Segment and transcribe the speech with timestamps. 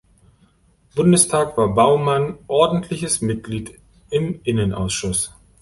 [0.95, 5.35] Bundestag war Baumann Ordentliches Mitglied im Innenausschuss.